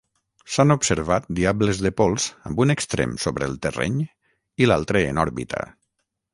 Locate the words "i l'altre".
4.65-5.07